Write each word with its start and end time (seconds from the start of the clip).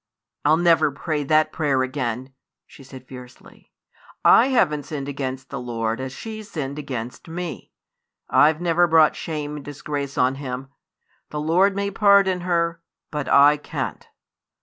"I'll 0.43 0.57
never 0.57 0.89
pray 0.91 1.23
that 1.25 1.51
prayer 1.51 1.83
again!" 1.83 2.33
she 2.65 2.83
said 2.83 3.07
fiercely. 3.07 3.71
"I 4.25 4.47
haven't 4.47 4.81
sinned 4.87 5.07
against 5.07 5.51
the 5.51 5.59
Lord 5.59 6.01
as 6.01 6.11
she's 6.11 6.49
sinned 6.49 6.79
against 6.79 7.27
me. 7.27 7.71
I've 8.27 8.59
never 8.59 8.87
brought 8.87 9.15
shame 9.15 9.57
and 9.57 9.63
disgrace 9.63 10.17
on 10.17 10.33
Him. 10.41 10.69
The 11.29 11.39
Lord 11.39 11.75
may 11.75 11.91
pardon 11.91 12.41
her, 12.41 12.81
but 13.11 13.29
I 13.29 13.57
can't!" 13.57 14.07